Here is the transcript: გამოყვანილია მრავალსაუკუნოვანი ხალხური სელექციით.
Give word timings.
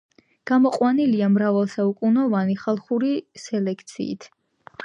გამოყვანილია 0.51 1.27
მრავალსაუკუნოვანი 1.33 2.57
ხალხური 2.65 3.15
სელექციით. 3.47 4.31